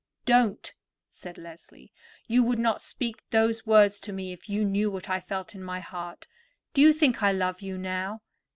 [0.25, 0.73] "Don't,"
[1.11, 1.93] said Leslie.
[2.25, 5.61] "You would not speak those words to me if you knew what I felt in
[5.63, 6.25] my heart.
[6.73, 8.23] Do you think I love you now?